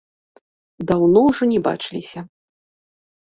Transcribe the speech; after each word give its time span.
Даўно 0.91 1.19
ўжо 1.27 1.43
не 1.53 1.59
бачыліся. 1.69 2.19